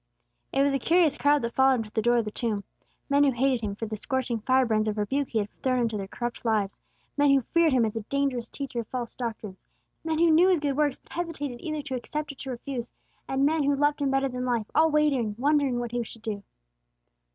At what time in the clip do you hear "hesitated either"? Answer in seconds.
11.13-11.83